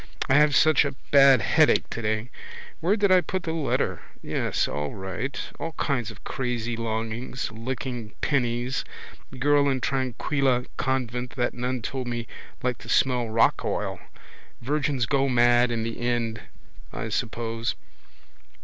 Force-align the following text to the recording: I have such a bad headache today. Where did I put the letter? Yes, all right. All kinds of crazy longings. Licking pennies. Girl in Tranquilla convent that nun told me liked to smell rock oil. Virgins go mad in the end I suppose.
I 0.27 0.33
have 0.33 0.55
such 0.55 0.83
a 0.83 0.95
bad 1.11 1.41
headache 1.43 1.87
today. 1.91 2.31
Where 2.79 2.95
did 2.95 3.11
I 3.11 3.21
put 3.21 3.43
the 3.43 3.53
letter? 3.53 4.01
Yes, 4.23 4.67
all 4.67 4.95
right. 4.95 5.39
All 5.59 5.73
kinds 5.73 6.09
of 6.09 6.23
crazy 6.23 6.75
longings. 6.75 7.51
Licking 7.51 8.15
pennies. 8.19 8.83
Girl 9.37 9.69
in 9.69 9.79
Tranquilla 9.79 10.65
convent 10.75 11.35
that 11.35 11.53
nun 11.53 11.83
told 11.83 12.07
me 12.07 12.25
liked 12.63 12.81
to 12.81 12.89
smell 12.89 13.29
rock 13.29 13.61
oil. 13.63 13.99
Virgins 14.59 15.05
go 15.05 15.29
mad 15.29 15.69
in 15.69 15.83
the 15.83 15.99
end 15.99 16.41
I 16.91 17.09
suppose. 17.09 17.75